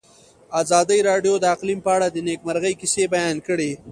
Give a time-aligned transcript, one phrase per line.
[0.61, 3.71] ازادي راډیو د اقلیم په اړه د نېکمرغۍ کیسې بیان کړې.